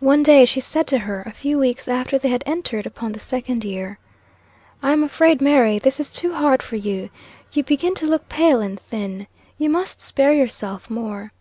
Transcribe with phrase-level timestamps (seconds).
[0.00, 3.18] One day she said to her, a few weeks after they had entered upon the
[3.18, 3.98] second year
[4.82, 7.08] "I am afraid, Mary, this is too hard for you.
[7.52, 9.28] You begin to look pale and thin.
[9.56, 11.32] You must spare yourself more."